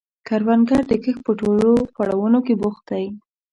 [0.27, 3.05] کروندګر د کښت په ټولو پړاوونو کې بوخت دی